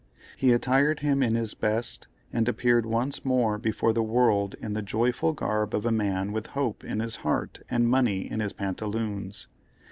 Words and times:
He 0.35 0.51
attired 0.51 1.01
him 1.01 1.21
in 1.21 1.35
his 1.35 1.53
best, 1.53 2.07
and 2.33 2.49
appeared 2.49 2.87
once 2.87 3.23
more 3.23 3.59
before 3.59 3.93
the 3.93 4.01
world 4.01 4.55
in 4.59 4.73
the 4.73 4.81
joyful 4.81 5.31
garb 5.31 5.75
of 5.75 5.85
a 5.85 5.91
man 5.91 6.31
with 6.31 6.47
Hope 6.57 6.83
in 6.83 6.99
his 6.99 7.17
heart 7.17 7.61
and 7.69 7.87
money 7.87 8.21
in 8.21 8.39
his 8.39 8.53
pantaloons. 8.53 9.45